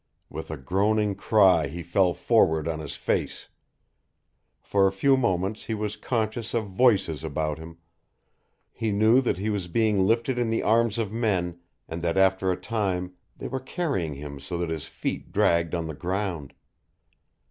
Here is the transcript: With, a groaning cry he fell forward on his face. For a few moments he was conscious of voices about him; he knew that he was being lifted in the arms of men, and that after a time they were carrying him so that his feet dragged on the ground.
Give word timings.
With, 0.31 0.49
a 0.49 0.57
groaning 0.57 1.13
cry 1.13 1.67
he 1.67 1.83
fell 1.83 2.15
forward 2.15 2.67
on 2.67 2.79
his 2.79 2.95
face. 2.95 3.49
For 4.59 4.87
a 4.87 4.91
few 4.91 5.15
moments 5.15 5.65
he 5.65 5.75
was 5.75 5.95
conscious 5.95 6.55
of 6.55 6.65
voices 6.69 7.23
about 7.23 7.59
him; 7.59 7.77
he 8.71 8.91
knew 8.91 9.21
that 9.21 9.37
he 9.37 9.51
was 9.51 9.67
being 9.67 10.07
lifted 10.07 10.39
in 10.39 10.49
the 10.49 10.63
arms 10.63 10.97
of 10.97 11.11
men, 11.13 11.59
and 11.87 12.01
that 12.01 12.17
after 12.17 12.51
a 12.51 12.57
time 12.57 13.13
they 13.37 13.47
were 13.47 13.59
carrying 13.59 14.15
him 14.15 14.39
so 14.39 14.57
that 14.57 14.71
his 14.71 14.87
feet 14.87 15.31
dragged 15.31 15.75
on 15.75 15.85
the 15.85 15.93
ground. 15.93 16.55